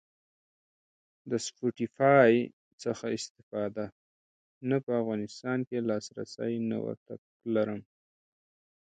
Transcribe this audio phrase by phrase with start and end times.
[1.29, 2.33] د سپوټیفای
[2.83, 3.85] څخه استفاده؟
[4.69, 7.13] نه په افغانستان کی لاسرسی نه ور ته
[7.53, 7.79] لرم